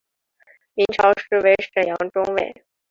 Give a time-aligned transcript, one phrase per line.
[0.73, 2.65] 明朝时为沈阳中卫。